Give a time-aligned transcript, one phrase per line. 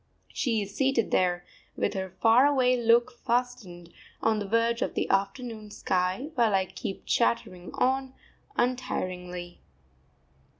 [0.33, 1.45] She is seated there,
[1.75, 6.65] with her far away look fastened on the verge of the afternoon sky, while I
[6.65, 8.15] keep chattering on
[8.57, 9.61] untiringly.